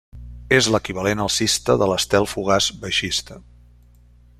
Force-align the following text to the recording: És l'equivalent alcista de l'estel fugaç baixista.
És 0.59 0.69
l'equivalent 0.75 1.21
alcista 1.25 1.77
de 1.83 1.91
l'estel 1.93 2.29
fugaç 2.33 2.71
baixista. 2.87 3.43